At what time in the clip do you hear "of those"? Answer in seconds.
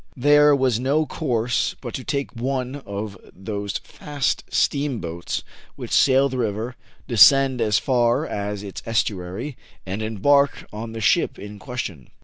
2.87-3.73